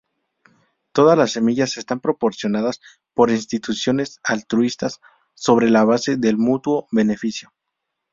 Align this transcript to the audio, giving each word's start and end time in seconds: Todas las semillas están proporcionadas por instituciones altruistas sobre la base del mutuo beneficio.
Todas 0.93 1.15
las 1.15 1.31
semillas 1.33 1.77
están 1.77 1.99
proporcionadas 1.99 2.81
por 3.13 3.29
instituciones 3.29 4.19
altruistas 4.23 4.99
sobre 5.35 5.69
la 5.69 5.83
base 5.83 6.17
del 6.17 6.37
mutuo 6.39 6.87
beneficio. 6.91 7.53